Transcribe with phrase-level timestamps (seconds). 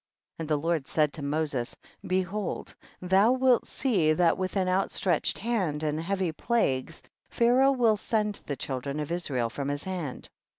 [0.39, 0.43] 55.
[0.43, 1.75] And the Lord said to Moses,
[2.07, 8.41] behold thou wilt see that with an outstretched hand and heavy plagues, Pharaoh will send
[8.47, 10.31] the children of Israel from his land.